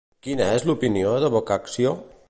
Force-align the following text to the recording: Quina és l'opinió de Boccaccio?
Quina 0.27 0.47
és 0.53 0.65
l'opinió 0.69 1.13
de 1.25 1.33
Boccaccio? 1.37 1.95